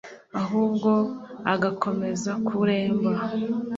[0.41, 0.91] ahubwo
[1.53, 3.13] agakomeza kuremba